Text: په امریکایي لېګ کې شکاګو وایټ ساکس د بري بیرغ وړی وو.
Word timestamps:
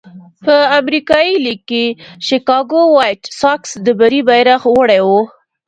په 0.45 0.55
امریکایي 0.79 1.33
لېګ 1.45 1.61
کې 1.69 1.85
شکاګو 2.27 2.81
وایټ 2.95 3.21
ساکس 3.39 3.71
د 3.85 3.87
بري 3.99 4.21
بیرغ 4.27 4.61
وړی 4.77 5.01
وو. 5.07 5.21